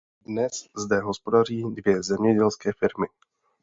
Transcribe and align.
Dnes 0.25 0.67
zde 0.77 0.99
hospodaří 1.01 1.63
dvě 1.69 2.03
zemědělské 2.03 2.71
firmy. 2.73 3.07